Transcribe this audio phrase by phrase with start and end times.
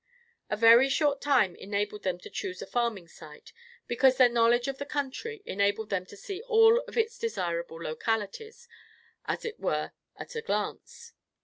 [0.49, 3.53] A very short time enabled them to choose a farming site,
[3.85, 8.67] because their knowledge of the country enabled them to see all of its desirable localities,
[9.25, 11.13] as it were at a glance.